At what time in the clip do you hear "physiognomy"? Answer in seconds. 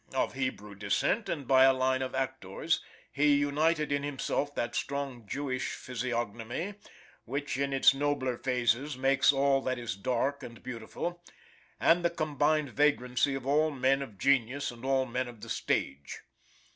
5.75-6.73